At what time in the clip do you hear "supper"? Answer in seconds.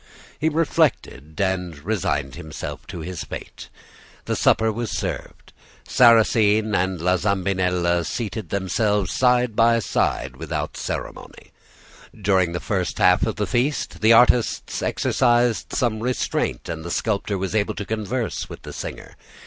4.35-4.71